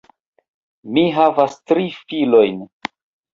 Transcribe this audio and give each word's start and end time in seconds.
Mi 0.97 1.03
havas 1.17 1.59
tri 1.73 1.85
filojn. 1.99 2.65